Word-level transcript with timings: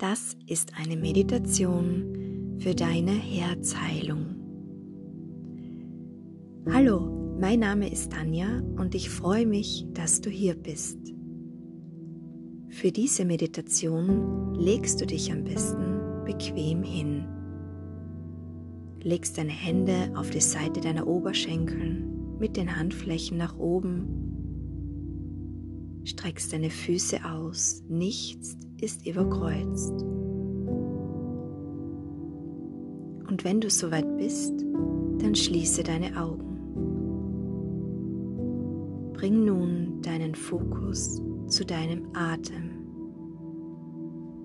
Das 0.00 0.34
ist 0.46 0.72
eine 0.78 0.96
Meditation 0.96 2.56
für 2.58 2.74
deine 2.74 3.10
Herzheilung. 3.10 4.34
Hallo, 6.72 7.36
mein 7.38 7.60
Name 7.60 7.92
ist 7.92 8.10
Tanja 8.10 8.62
und 8.78 8.94
ich 8.94 9.10
freue 9.10 9.44
mich, 9.44 9.84
dass 9.92 10.22
du 10.22 10.30
hier 10.30 10.54
bist. 10.54 10.96
Für 12.70 12.90
diese 12.90 13.26
Meditation 13.26 14.54
legst 14.54 15.02
du 15.02 15.06
dich 15.06 15.30
am 15.30 15.44
besten 15.44 16.24
bequem 16.24 16.82
hin. 16.82 17.26
Legst 19.02 19.36
deine 19.36 19.52
Hände 19.52 20.14
auf 20.16 20.30
die 20.30 20.40
Seite 20.40 20.80
deiner 20.80 21.06
Oberschenkel 21.06 22.06
mit 22.38 22.56
den 22.56 22.74
Handflächen 22.74 23.36
nach 23.36 23.58
oben 23.58 24.30
Streckst 26.04 26.52
deine 26.52 26.70
Füße 26.70 27.24
aus, 27.24 27.82
nichts 27.88 28.56
ist 28.82 29.06
überkreuzt. 29.06 30.02
Und 33.28 33.44
wenn 33.44 33.60
du 33.60 33.70
soweit 33.70 34.16
bist, 34.16 34.52
dann 35.18 35.34
schließe 35.34 35.82
deine 35.82 36.20
Augen. 36.20 36.50
Bring 39.12 39.44
nun 39.44 40.02
deinen 40.02 40.34
Fokus 40.34 41.22
zu 41.46 41.64
deinem 41.64 42.08
Atem. 42.14 42.70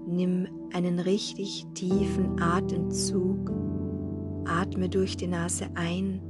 Nimm 0.07 0.47
einen 0.73 0.99
richtig 0.99 1.65
tiefen 1.73 2.39
Atemzug, 2.39 3.51
atme 4.45 4.89
durch 4.89 5.17
die 5.17 5.27
Nase 5.27 5.67
ein 5.75 6.21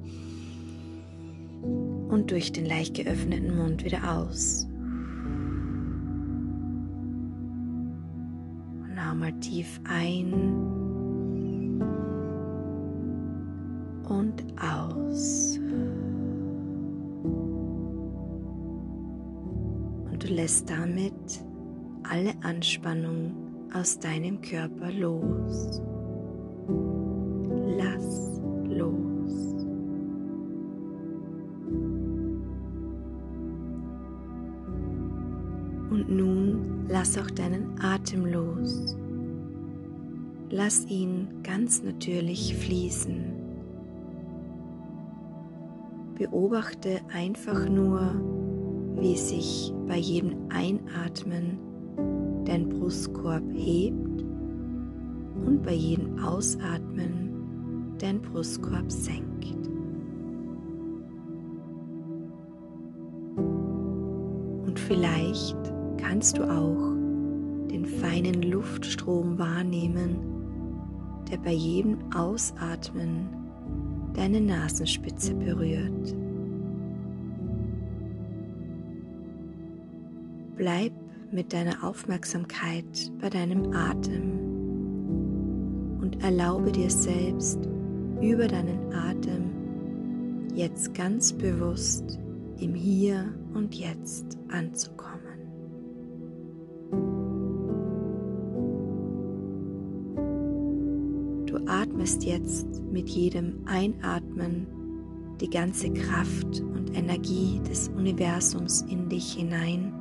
und 2.10 2.32
durch 2.32 2.52
den 2.52 2.66
leicht 2.66 2.96
geöffneten 2.96 3.58
Mund 3.58 3.84
wieder 3.84 4.18
aus. 4.18 4.68
Tief 9.46 9.80
ein 9.88 10.34
und 14.10 14.44
aus. 14.60 15.60
Und 20.12 20.24
du 20.24 20.28
lässt 20.34 20.70
damit 20.70 21.14
alle 22.10 22.34
Anspannung 22.42 23.36
aus 23.74 24.00
deinem 24.00 24.42
Körper 24.42 24.92
los. 24.92 25.82
Lass 27.78 28.42
los. 28.68 29.34
Und 35.92 36.10
nun 36.10 36.86
lass 36.88 37.18
auch 37.18 37.30
deinen 37.30 37.80
Atem 37.80 38.26
los. 38.26 38.98
Lass 40.52 40.86
ihn 40.86 41.28
ganz 41.42 41.82
natürlich 41.82 42.56
fließen. 42.56 43.34
Beobachte 46.18 47.02
einfach 47.12 47.68
nur, 47.68 48.00
wie 49.00 49.18
sich 49.18 49.74
bei 49.88 49.98
jedem 49.98 50.50
Einatmen 50.50 51.60
dein 52.46 52.70
Brustkorb 52.70 53.44
hebt 53.54 54.24
und 55.46 55.64
bei 55.64 55.74
jedem 55.74 56.20
Ausatmen 56.20 57.96
dein 57.98 58.22
Brustkorb 58.22 58.92
senkt. 58.92 59.26
Und 64.66 64.80
vielleicht 64.80 65.58
kannst 65.98 66.38
du 66.38 66.44
auch 66.44 66.94
den 67.70 67.86
feinen 67.86 68.44
Luftstrom 68.44 69.38
wahrnehmen, 69.38 70.35
der 71.36 71.42
bei 71.42 71.52
jedem 71.52 71.98
Ausatmen 72.14 73.28
deine 74.14 74.40
Nasenspitze 74.40 75.34
berührt. 75.34 76.16
Bleib 80.56 80.94
mit 81.32 81.52
deiner 81.52 81.84
Aufmerksamkeit 81.84 83.12
bei 83.20 83.30
deinem 83.30 83.74
Atem 83.74 84.40
und 86.00 86.24
erlaube 86.24 86.72
dir 86.72 86.90
selbst 86.90 87.60
über 88.22 88.48
deinen 88.48 88.94
Atem 88.94 89.52
jetzt 90.54 90.94
ganz 90.94 91.34
bewusst 91.34 92.18
im 92.60 92.74
Hier 92.74 93.34
und 93.54 93.76
Jetzt 93.76 94.38
anzukommen. 94.48 95.15
Atmest 101.68 102.24
jetzt 102.24 102.82
mit 102.92 103.10
jedem 103.10 103.66
Einatmen 103.66 104.68
die 105.42 105.50
ganze 105.50 105.92
Kraft 105.92 106.62
und 106.62 106.96
Energie 106.96 107.60
des 107.68 107.90
Universums 107.90 108.84
in 108.84 109.10
dich 109.10 109.34
hinein. 109.34 109.94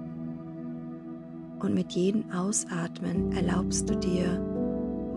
Und 1.60 1.74
mit 1.74 1.92
jedem 1.92 2.30
Ausatmen 2.30 3.32
erlaubst 3.32 3.88
du 3.88 3.96
dir, 3.96 4.38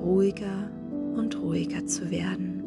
ruhiger 0.03 0.69
und 1.15 1.37
ruhiger 1.39 1.85
zu 1.85 2.09
werden. 2.09 2.63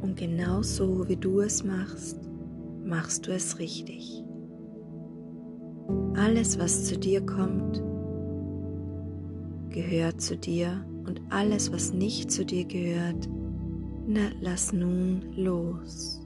Und 0.00 0.16
genauso 0.16 1.08
wie 1.08 1.16
du 1.16 1.40
es 1.40 1.64
machst, 1.64 2.18
machst 2.84 3.26
du 3.26 3.32
es 3.32 3.58
richtig. 3.58 4.23
Alles, 6.14 6.58
was 6.58 6.84
zu 6.84 6.98
dir 6.98 7.24
kommt, 7.24 7.82
gehört 9.70 10.20
zu 10.20 10.36
dir 10.36 10.86
und 11.06 11.20
alles, 11.30 11.72
was 11.72 11.92
nicht 11.92 12.30
zu 12.30 12.44
dir 12.44 12.64
gehört, 12.64 13.28
na, 14.06 14.30
lass 14.40 14.72
nun 14.72 15.22
los. 15.36 16.20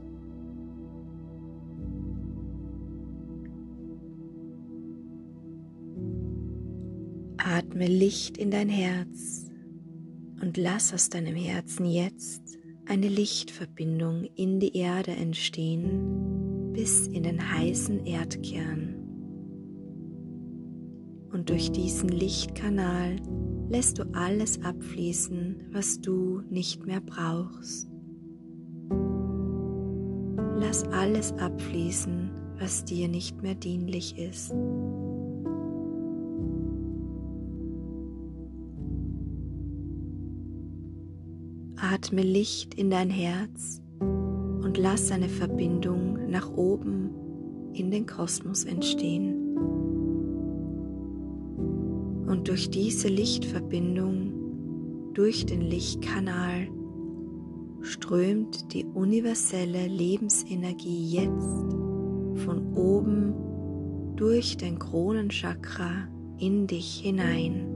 Atme 7.39 7.87
Licht 7.87 8.37
in 8.37 8.51
dein 8.51 8.69
Herz 8.69 9.51
und 10.41 10.57
lass 10.57 10.93
aus 10.93 11.09
deinem 11.09 11.35
Herzen 11.35 11.87
jetzt 11.87 12.59
eine 12.87 13.09
Lichtverbindung 13.09 14.25
in 14.35 14.61
die 14.61 14.77
Erde 14.77 15.13
entstehen 15.13 16.73
bis 16.73 17.07
in 17.07 17.23
den 17.23 17.53
heißen 17.53 18.07
Erdkern 18.07 18.98
durch 21.49 21.73
diesen 21.73 22.11
Lichtkanal 22.11 23.17
lässt 23.71 23.99
du 23.99 24.05
alles 24.13 24.63
abfließen, 24.63 25.71
was 25.73 26.01
du 26.01 26.43
nicht 26.51 26.85
mehr 26.87 27.01
brauchst. 27.01 27.89
Lass 30.57 30.85
alles 30.89 31.33
abfließen, 31.35 32.31
was 32.59 32.85
dir 32.85 33.09
nicht 33.09 33.43
mehr 33.43 33.55
dienlich 33.55 34.19
ist. 34.19 34.53
Atme 41.77 42.23
Licht 42.23 42.75
in 42.75 42.91
dein 42.91 43.09
Herz 43.09 43.81
und 44.01 44.77
lass 44.77 45.11
eine 45.11 45.29
Verbindung 45.29 46.29
nach 46.31 46.51
oben 46.51 47.11
in 47.73 47.91
den 47.91 48.07
Kosmos 48.07 48.65
entstehen. 48.65 49.38
Und 52.29 52.49
durch 52.49 52.69
diese 52.69 53.09
Lichtverbindung, 53.09 54.33
durch 55.15 55.47
den 55.47 55.63
Lichtkanal, 55.63 56.69
strömt 57.81 58.73
die 58.75 58.85
universelle 58.85 59.87
Lebensenergie 59.87 61.11
jetzt 61.11 61.73
von 62.45 62.75
oben 62.75 63.33
durch 64.17 64.59
dein 64.59 64.79
Kronenchakra 64.79 66.09
in 66.39 66.67
dich 66.67 67.01
hinein. 67.03 67.67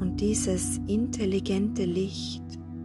Und 0.00 0.16
dieses 0.20 0.80
intelligente 0.86 1.84
Licht 1.84 2.44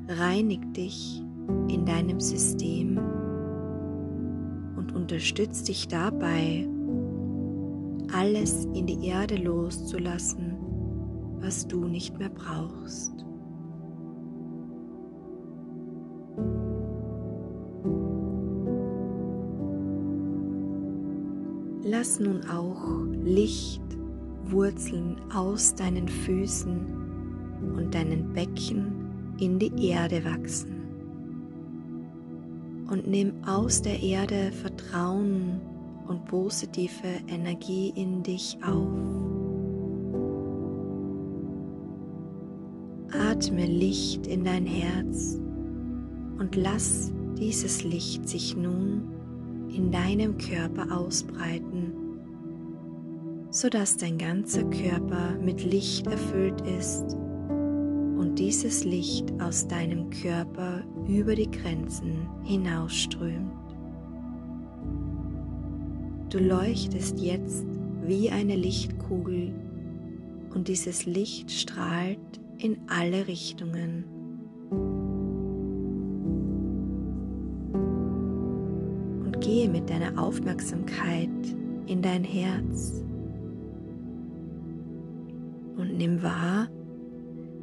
reinigt 0.10 0.76
dich 0.76 1.24
in 1.70 1.86
deinem 1.86 2.20
System 2.20 3.00
und 4.76 4.94
unterstützt 4.94 5.70
dich 5.70 5.88
dabei, 5.88 6.68
alles 8.18 8.66
in 8.74 8.88
die 8.88 9.08
Erde 9.08 9.36
loszulassen, 9.36 10.58
was 11.40 11.68
du 11.68 11.86
nicht 11.86 12.18
mehr 12.18 12.30
brauchst. 12.30 13.14
Lass 21.84 22.20
nun 22.20 22.42
auch 22.50 23.06
Licht 23.24 23.84
Wurzeln 24.46 25.18
aus 25.34 25.76
deinen 25.76 26.08
Füßen 26.08 26.80
und 27.76 27.94
deinen 27.94 28.34
Becken 28.34 29.36
in 29.40 29.60
die 29.60 29.90
Erde 29.90 30.26
wachsen. 30.26 30.74
und 32.90 33.06
nimm 33.06 33.34
aus 33.46 33.82
der 33.82 34.02
Erde 34.02 34.52
Vertrauen 34.54 35.60
und 36.08 36.26
positive 36.26 37.22
Energie 37.28 37.94
in 37.96 38.24
dich 38.24 38.58
auf. 38.64 38.88
Atme 43.12 43.66
Licht 43.66 44.28
in 44.28 44.44
dein 44.44 44.66
Herz 44.66 45.40
und 46.40 46.56
lass 46.56 47.12
dieses 47.38 47.84
Licht 47.84 48.28
sich 48.28 48.56
nun 48.56 49.04
in 49.70 49.92
deinem 49.92 50.38
Körper 50.38 50.98
ausbreiten, 50.98 51.94
sodass 53.50 53.98
dein 53.98 54.18
ganzer 54.18 54.64
Körper 54.64 55.38
mit 55.42 55.64
Licht 55.64 56.08
erfüllt 56.08 56.62
ist 56.80 57.16
und 58.18 58.36
dieses 58.38 58.84
Licht 58.84 59.32
aus 59.42 59.68
deinem 59.68 60.10
Körper 60.10 60.84
über 61.08 61.36
die 61.36 61.50
Grenzen 61.50 62.28
hinausströmt. 62.44 63.67
Du 66.38 66.44
leuchtest 66.44 67.20
jetzt 67.20 67.66
wie 68.04 68.30
eine 68.30 68.56
Lichtkugel 68.56 69.56
und 70.54 70.68
dieses 70.68 71.08
Licht 71.08 71.50
strahlt 71.50 72.20
in 72.60 72.78
alle 72.86 73.28
Richtungen. 73.28 74.04
Und 79.26 79.42
gehe 79.42 79.68
mit 79.68 79.90
deiner 79.90 80.22
Aufmerksamkeit 80.22 81.28
in 81.88 82.04
dein 82.04 82.24
Herz 82.24 83.04
und 85.76 85.98
nimm 85.98 86.22
wahr, 86.22 86.68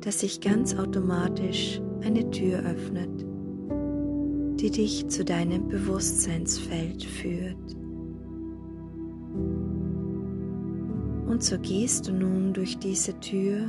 dass 0.01 0.19
sich 0.19 0.41
ganz 0.41 0.75
automatisch 0.77 1.81
eine 2.03 2.29
Tür 2.33 2.59
öffnet, 2.59 3.25
die 4.59 4.73
dich 4.73 5.07
zu 5.07 5.25
deinem 5.25 5.69
Bewusstseinsfeld 5.69 7.05
führt. 7.05 7.84
Und 11.27 11.43
so 11.43 11.59
gehst 11.59 12.09
du 12.09 12.13
nun 12.13 12.53
durch 12.53 12.79
diese 12.79 13.19
Tür 13.21 13.69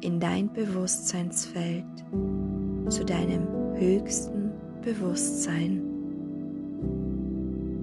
in 0.00 0.20
dein 0.20 0.52
Bewusstseinsfeld 0.52 1.84
zu 2.88 3.04
deinem 3.04 3.46
höchsten 3.74 4.52
Bewusstsein. 4.82 5.82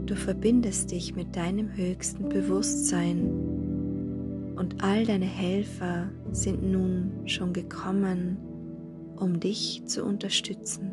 Du 0.05 0.15
verbindest 0.15 0.91
dich 0.91 1.15
mit 1.15 1.35
deinem 1.35 1.75
höchsten 1.75 2.29
Bewusstsein 2.29 3.29
und 4.55 4.83
all 4.83 5.05
deine 5.05 5.25
Helfer 5.25 6.09
sind 6.31 6.63
nun 6.63 7.27
schon 7.27 7.53
gekommen, 7.53 8.37
um 9.17 9.39
dich 9.39 9.83
zu 9.85 10.05
unterstützen. 10.05 10.91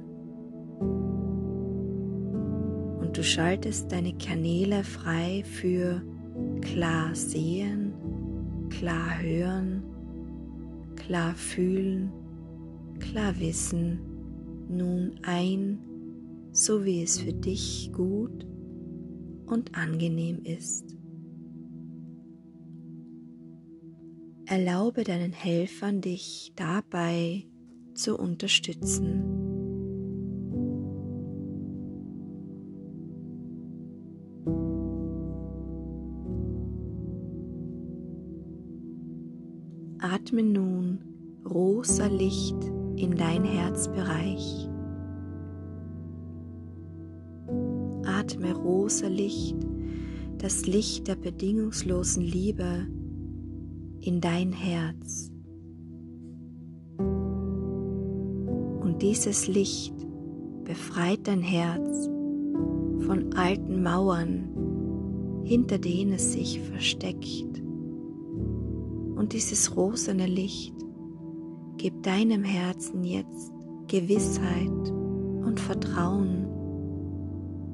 Du 3.12 3.22
schaltest 3.22 3.92
deine 3.92 4.14
Kanäle 4.16 4.84
frei 4.84 5.44
für 5.44 6.02
klar 6.62 7.14
sehen, 7.14 7.92
klar 8.70 9.20
hören, 9.20 9.82
klar 10.96 11.34
fühlen, 11.34 12.10
klar 13.00 13.38
wissen, 13.38 14.00
nun 14.70 15.20
ein, 15.22 15.78
so 16.52 16.86
wie 16.86 17.02
es 17.02 17.20
für 17.20 17.34
dich 17.34 17.90
gut 17.92 18.46
und 19.44 19.74
angenehm 19.74 20.40
ist. 20.44 20.96
Erlaube 24.46 25.04
deinen 25.04 25.32
Helfern, 25.32 26.00
dich 26.00 26.54
dabei 26.56 27.44
zu 27.94 28.18
unterstützen. 28.18 29.51
Atme 40.32 40.44
nun 40.44 40.98
rosa 41.44 42.06
Licht 42.06 42.56
in 42.96 43.16
dein 43.16 43.44
Herzbereich. 43.44 44.66
Atme 48.06 48.54
rosa 48.54 49.08
Licht, 49.08 49.58
das 50.38 50.66
Licht 50.66 51.06
der 51.06 51.16
bedingungslosen 51.16 52.22
Liebe 52.22 52.86
in 54.00 54.22
dein 54.22 54.52
Herz. 54.52 55.30
Und 58.80 59.02
dieses 59.02 59.48
Licht 59.48 59.94
befreit 60.64 61.28
dein 61.28 61.42
Herz 61.42 62.08
von 63.06 63.34
alten 63.34 63.82
Mauern, 63.82 64.48
hinter 65.44 65.76
denen 65.76 66.14
es 66.14 66.32
sich 66.32 66.58
versteckt. 66.58 67.62
Und 69.22 69.32
dieses 69.34 69.76
rosene 69.76 70.26
Licht 70.26 70.74
gibt 71.76 72.04
deinem 72.06 72.42
Herzen 72.42 73.04
jetzt 73.04 73.52
Gewissheit 73.86 74.90
und 75.46 75.60
Vertrauen, 75.60 76.48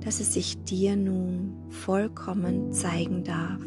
dass 0.04 0.20
es 0.20 0.34
sich 0.34 0.62
dir 0.64 0.94
nun 0.94 1.54
vollkommen 1.70 2.70
zeigen 2.70 3.24
darf. 3.24 3.62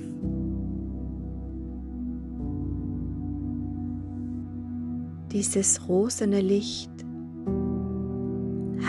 Dieses 5.32 5.90
rosene 5.90 6.42
Licht 6.42 6.92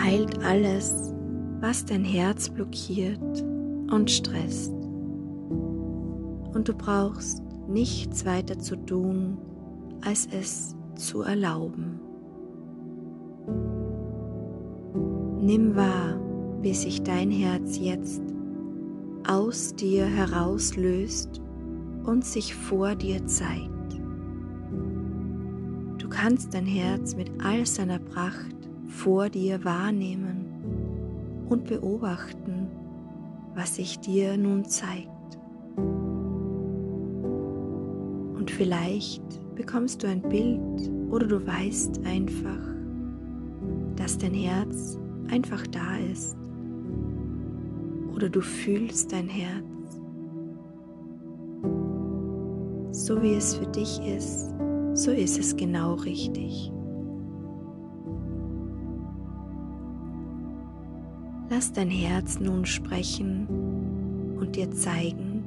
heilt 0.03 0.37
alles, 0.43 1.15
was 1.61 1.83
dein 1.83 2.03
Herz 2.05 2.47
blockiert 2.47 3.43
und 3.91 4.11
stresst. 4.11 4.71
Und 6.53 6.67
du 6.67 6.75
brauchst 6.75 7.42
nichts 7.67 8.25
weiter 8.25 8.59
zu 8.59 8.75
tun, 8.75 9.37
als 10.03 10.27
es 10.31 10.75
zu 10.95 11.21
erlauben. 11.21 11.99
Nimm 15.41 15.75
wahr, 15.75 16.19
wie 16.61 16.73
sich 16.73 17.03
dein 17.03 17.31
Herz 17.31 17.77
jetzt 17.77 18.21
aus 19.27 19.75
dir 19.75 20.05
herauslöst 20.05 21.41
und 22.05 22.23
sich 22.25 22.55
vor 22.55 22.95
dir 22.95 23.25
zeigt 23.25 23.73
kannst 26.13 26.53
dein 26.53 26.65
Herz 26.65 27.15
mit 27.15 27.31
all 27.43 27.65
seiner 27.65 27.99
Pracht 27.99 28.55
vor 28.87 29.29
dir 29.29 29.65
wahrnehmen 29.65 30.45
und 31.49 31.65
beobachten, 31.65 32.67
was 33.55 33.75
sich 33.75 33.99
dir 33.99 34.37
nun 34.37 34.63
zeigt. 34.65 35.12
Und 38.43 38.51
vielleicht 38.51 39.23
bekommst 39.55 40.03
du 40.03 40.07
ein 40.07 40.21
Bild 40.21 40.91
oder 41.09 41.25
du 41.25 41.47
weißt 41.47 42.05
einfach, 42.05 42.59
dass 43.95 44.17
dein 44.17 44.33
Herz 44.33 44.99
einfach 45.31 45.65
da 45.67 45.95
ist. 46.11 46.35
Oder 48.13 48.27
du 48.27 48.41
fühlst 48.41 49.13
dein 49.13 49.29
Herz, 49.29 49.63
so 52.91 53.21
wie 53.23 53.35
es 53.35 53.55
für 53.55 53.67
dich 53.67 54.01
ist 54.05 54.53
so 54.93 55.11
ist 55.11 55.39
es 55.39 55.55
genau 55.55 55.93
richtig. 55.93 56.69
Lass 61.49 61.71
dein 61.71 61.89
Herz 61.89 62.41
nun 62.41 62.65
sprechen 62.65 64.35
und 64.37 64.57
dir 64.57 64.69
zeigen, 64.69 65.45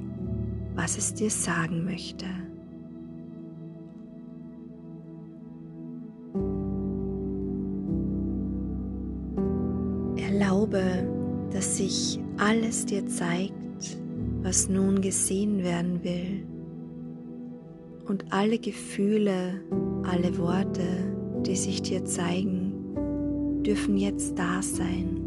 was 0.75 0.97
es 0.97 1.13
dir 1.13 1.29
sagen 1.29 1.85
möchte. 1.85 2.25
Erlaube, 10.67 11.49
dass 11.53 11.77
sich 11.77 12.19
alles 12.39 12.87
dir 12.87 13.07
zeigt, 13.07 13.53
was 14.43 14.69
nun 14.69 15.01
gesehen 15.01 15.63
werden 15.63 16.03
will 16.03 16.47
und 18.07 18.33
alle 18.33 18.59
Gefühle, 18.59 19.61
alle 20.05 20.37
Worte, 20.39 20.83
die 21.47 21.57
sich 21.57 21.83
dir 21.83 22.05
zeigen, 22.05 22.73
dürfen 23.63 23.97
jetzt 23.97 24.39
da 24.39 24.63
sein. 24.63 25.21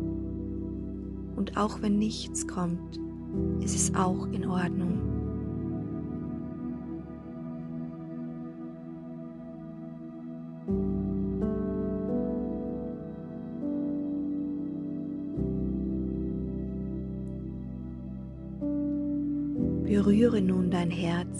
Und 1.36 1.58
auch 1.58 1.82
wenn 1.82 1.98
nichts 1.98 2.48
kommt, 2.48 3.00
ist 3.64 3.76
es 3.76 3.96
auch 3.96 4.28
in 4.32 4.46
Ordnung. 4.46 5.09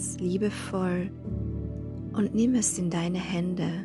Herz 0.00 0.16
liebevoll 0.18 1.10
und 2.14 2.34
nimm 2.34 2.54
es 2.54 2.78
in 2.78 2.88
deine 2.88 3.18
Hände 3.18 3.84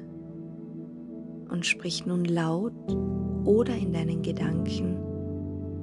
und 1.50 1.66
sprich 1.66 2.06
nun 2.06 2.24
laut 2.24 2.72
oder 3.44 3.76
in 3.76 3.92
deinen 3.92 4.22
Gedanken 4.22 4.98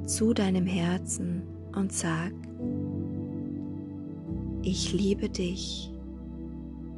zu 0.07 0.33
deinem 0.33 0.65
Herzen 0.65 1.43
und 1.77 1.93
sag, 1.93 2.33
ich 4.63 4.95
liebe 4.95 5.29
dich, 5.29 5.93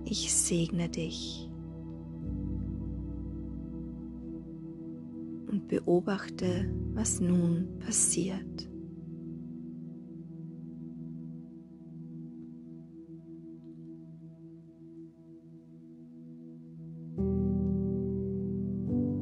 ich 0.05 0.33
segne 0.33 0.89
dich. 0.89 1.51
Und 5.51 5.67
beobachte, 5.67 6.73
was 6.95 7.21
nun 7.21 7.67
passiert. 7.85 8.71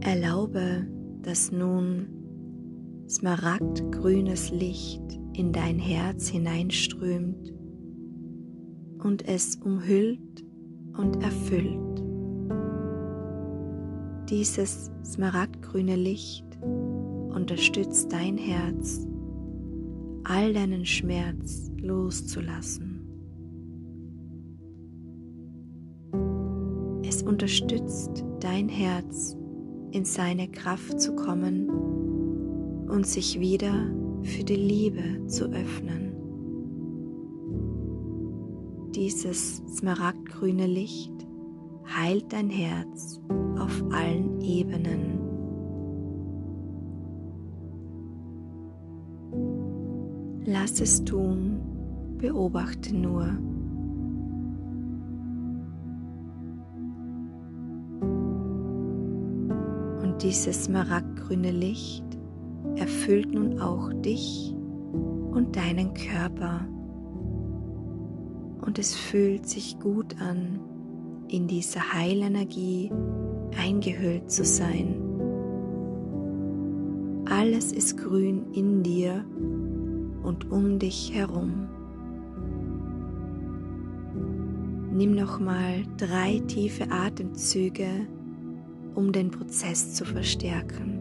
Erlaube, 0.04 0.86
dass 1.22 1.52
nun 1.52 2.08
smaragdgrünes 3.08 4.50
Licht 4.50 5.02
in 5.32 5.52
dein 5.52 5.78
Herz 5.78 6.28
hineinströmt 6.28 7.54
und 8.98 9.28
es 9.28 9.56
umhüllt 9.56 10.44
und 10.96 11.22
erfüllt. 11.22 12.02
Dieses 14.28 14.90
smaragdgrüne 15.04 15.96
Licht 15.96 16.46
unterstützt 16.62 18.12
dein 18.12 18.38
Herz, 18.38 19.06
all 20.24 20.52
deinen 20.52 20.84
Schmerz 20.84 21.70
loszulassen. 21.76 23.00
Es 27.04 27.22
unterstützt 27.22 28.24
dein 28.40 28.68
Herz, 28.68 29.36
in 29.92 30.04
seine 30.04 30.48
Kraft 30.48 31.00
zu 31.00 31.14
kommen 31.14 31.68
und 32.88 33.06
sich 33.06 33.38
wieder 33.38 33.90
für 34.22 34.44
die 34.44 34.56
Liebe 34.56 35.26
zu 35.26 35.44
öffnen. 35.46 36.12
Dieses 38.94 39.62
smaragdgrüne 39.76 40.66
Licht 40.66 41.12
heilt 41.86 42.32
dein 42.32 42.50
Herz 42.50 43.20
auf 43.58 43.82
allen 43.90 44.40
Ebenen. 44.40 45.18
Lass 50.44 50.80
es 50.80 51.04
tun, 51.04 51.60
beobachte 52.18 52.96
nur. 52.96 53.38
Dieses 60.22 60.64
smaragdgrüne 60.64 61.50
Licht 61.50 62.04
erfüllt 62.76 63.32
nun 63.32 63.60
auch 63.60 63.92
dich 63.92 64.54
und 65.32 65.56
deinen 65.56 65.94
Körper. 65.94 66.66
Und 68.64 68.78
es 68.78 68.94
fühlt 68.94 69.48
sich 69.48 69.80
gut 69.80 70.14
an, 70.20 70.60
in 71.28 71.48
diese 71.48 71.92
Heilenergie 71.92 72.92
eingehüllt 73.58 74.30
zu 74.30 74.44
sein. 74.44 74.94
Alles 77.24 77.72
ist 77.72 77.96
grün 77.96 78.52
in 78.52 78.82
dir 78.82 79.24
und 80.22 80.50
um 80.52 80.78
dich 80.78 81.12
herum. 81.12 81.68
Nimm 84.92 85.14
nochmal 85.14 85.82
drei 85.96 86.40
tiefe 86.46 86.90
Atemzüge, 86.92 88.06
um 88.94 89.12
den 89.12 89.30
Prozess 89.30 89.94
zu 89.94 90.04
verstärken. 90.04 91.00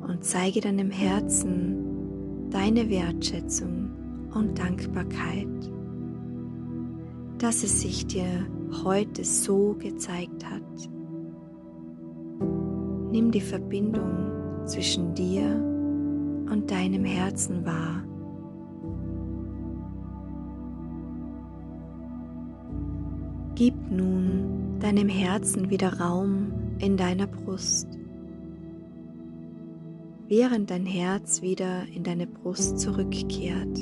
Und 0.00 0.24
zeige 0.24 0.60
deinem 0.60 0.90
Herzen 0.90 2.50
deine 2.50 2.88
Wertschätzung 2.88 3.90
und 4.34 4.58
Dankbarkeit, 4.58 5.46
dass 7.38 7.62
es 7.62 7.80
sich 7.82 8.06
dir 8.06 8.46
heute 8.84 9.24
so 9.24 9.76
gezeigt 9.78 10.44
hat. 10.48 10.62
Nimm 13.10 13.30
die 13.30 13.40
Verbindung 13.40 14.66
zwischen 14.66 15.14
dir 15.14 15.44
und 16.50 16.70
deinem 16.70 17.04
Herzen 17.04 17.64
wahr. 17.64 18.02
Gib 23.56 23.74
nun 23.90 24.78
deinem 24.80 25.08
Herzen 25.08 25.70
wieder 25.70 25.98
Raum 25.98 26.52
in 26.78 26.98
deiner 26.98 27.26
Brust. 27.26 27.88
Während 30.28 30.70
dein 30.70 30.84
Herz 30.84 31.40
wieder 31.40 31.84
in 31.94 32.02
deine 32.02 32.26
Brust 32.26 32.78
zurückkehrt, 32.78 33.78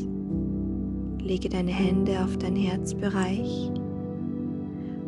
lege 1.18 1.48
deine 1.48 1.72
Hände 1.72 2.22
auf 2.22 2.38
dein 2.38 2.54
Herzbereich 2.54 3.72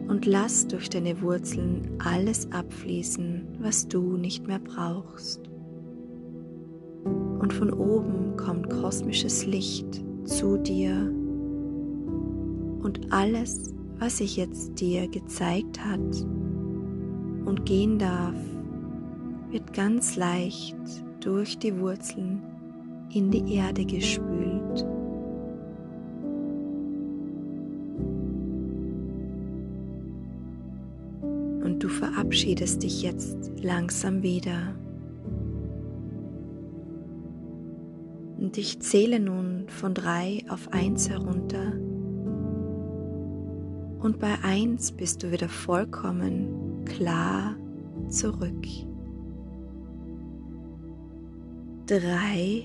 und 0.09 0.27
lass 0.27 0.67
durch 0.67 0.91
deine 0.91 1.23
Wurzeln 1.23 1.89
alles 2.05 2.51
abfließen, 2.51 3.47
was 3.61 3.87
du 3.87 4.17
nicht 4.17 4.49
mehr 4.49 4.59
brauchst. 4.59 5.49
Und 7.05 7.53
von 7.53 7.73
oben 7.73 8.37
kommt 8.37 8.69
kosmisches 8.69 9.47
Licht 9.47 10.03
zu 10.25 10.57
dir 10.57 11.09
und 12.83 13.13
alles, 13.13 13.76
was 13.99 14.19
sich 14.19 14.37
jetzt 14.37 14.81
dir 14.81 15.09
gezeigt 15.09 15.85
hat 15.85 16.25
und 17.45 17.65
gehen 17.65 17.99
darf, 17.99 18.35
wird 19.51 19.73
ganz 19.73 20.17
leicht 20.17 20.77
durch 21.21 21.59
die 21.59 21.79
Wurzeln 21.79 22.43
in 23.13 23.31
die 23.31 23.55
Erde 23.55 23.85
gespült. 23.85 24.85
Und 31.65 31.79
du 31.81 31.89
verabschiedest 31.89 32.83
dich 32.83 33.03
jetzt 33.03 33.51
langsam 33.63 34.23
wieder. 34.23 34.75
Und 38.39 38.59
ich 38.59 38.81
zähle 38.81 39.19
nun 39.19 39.65
von 39.69 39.95
drei 39.95 40.45
auf 40.49 40.73
eins 40.73 41.09
herunter. 41.09 41.73
Und 43.99 44.19
bei 44.19 44.39
eins 44.43 44.93
bist 44.93 45.23
du 45.23 45.33
wieder 45.33 45.49
vollkommen 45.49 46.85
klar 46.85 47.57
zurück. 48.09 48.67
Drei, 51.87 52.65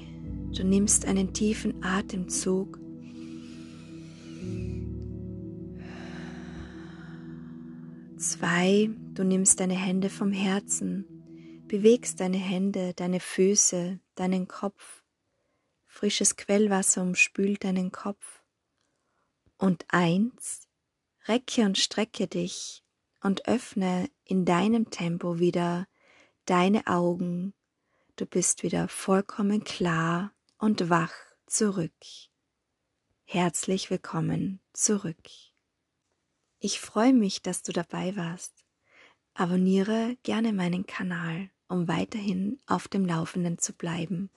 du 0.56 0.64
nimmst 0.64 1.06
einen 1.06 1.34
tiefen 1.34 1.84
Atemzug. 1.84 2.80
Zwei, 8.18 8.90
du 9.14 9.24
nimmst 9.24 9.60
deine 9.60 9.74
Hände 9.74 10.10
vom 10.10 10.32
Herzen, 10.32 11.06
bewegst 11.68 12.20
deine 12.20 12.38
Hände, 12.38 12.94
deine 12.96 13.20
Füße, 13.20 14.00
deinen 14.16 14.48
Kopf. 14.48 15.04
Frisches 15.88 16.36
Quellwasser 16.36 17.02
umspült 17.02 17.64
deinen 17.64 17.92
Kopf. 17.92 18.44
Und 19.58 19.86
eins, 19.90 20.68
recke 21.28 21.64
und 21.64 21.78
strecke 21.78 22.28
dich 22.28 22.84
und 23.22 23.48
öffne 23.48 24.10
in 24.24 24.46
deinem 24.46 24.90
Tempo 24.90 25.40
wieder 25.40 25.88
deine 26.46 26.88
Augen 26.88 27.54
Du 28.22 28.28
bist 28.28 28.62
wieder 28.62 28.88
vollkommen 28.88 29.64
klar 29.64 30.32
und 30.60 30.92
wach 30.92 31.14
zurück. 31.48 31.92
Herzlich 33.24 33.90
willkommen 33.90 34.60
zurück. 34.74 35.28
Ich 36.60 36.80
freue 36.80 37.14
mich, 37.14 37.42
dass 37.42 37.64
du 37.64 37.72
dabei 37.72 38.16
warst. 38.16 38.64
Abonniere 39.34 40.18
gerne 40.22 40.54
meinen 40.54 40.86
Kanal, 40.86 41.50
um 41.68 41.88
weiterhin 41.88 42.60
auf 42.68 42.88
dem 42.88 43.06
Laufenden 43.06 43.58
zu 43.58 43.74
bleiben. 43.74 44.30